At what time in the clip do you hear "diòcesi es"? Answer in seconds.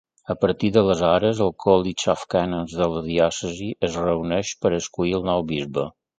3.09-4.01